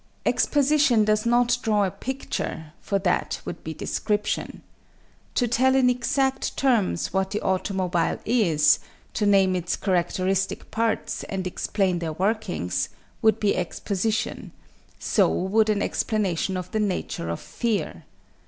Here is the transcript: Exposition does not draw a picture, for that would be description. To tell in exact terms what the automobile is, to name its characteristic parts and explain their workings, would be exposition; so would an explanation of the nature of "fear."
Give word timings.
Exposition 0.25 1.05
does 1.05 1.27
not 1.27 1.59
draw 1.61 1.83
a 1.83 1.91
picture, 1.91 2.73
for 2.81 2.97
that 2.97 3.39
would 3.45 3.63
be 3.63 3.71
description. 3.71 4.63
To 5.35 5.47
tell 5.47 5.75
in 5.75 5.91
exact 5.91 6.57
terms 6.57 7.13
what 7.13 7.29
the 7.29 7.41
automobile 7.41 8.17
is, 8.25 8.79
to 9.13 9.27
name 9.27 9.55
its 9.55 9.75
characteristic 9.75 10.71
parts 10.71 11.23
and 11.25 11.45
explain 11.45 11.99
their 11.99 12.13
workings, 12.13 12.89
would 13.21 13.39
be 13.39 13.55
exposition; 13.55 14.51
so 14.97 15.31
would 15.31 15.69
an 15.69 15.83
explanation 15.83 16.57
of 16.57 16.71
the 16.71 16.79
nature 16.79 17.29
of 17.29 17.39
"fear." 17.39 18.03